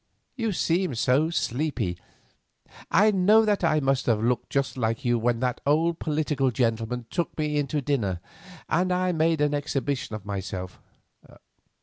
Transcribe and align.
You 0.35 0.51
seem 0.51 0.95
so 0.95 1.29
sleepy. 1.29 1.95
I 2.89 3.11
know 3.11 3.45
that 3.45 3.63
I 3.63 3.79
must 3.79 4.07
have 4.07 4.23
looked 4.23 4.49
just 4.49 4.75
like 4.75 5.05
you 5.05 5.19
when 5.19 5.41
that 5.41 5.61
old 5.63 5.99
political 5.99 6.49
gentleman 6.49 7.05
took 7.11 7.37
me 7.37 7.59
in 7.59 7.67
to 7.67 7.83
dinner, 7.83 8.19
and 8.67 8.91
I 8.91 9.11
made 9.11 9.41
an 9.41 9.53
exhibition 9.53 10.15
of 10.15 10.25
myself." 10.25 10.79